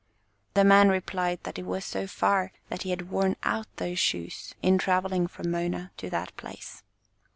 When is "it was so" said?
1.59-2.07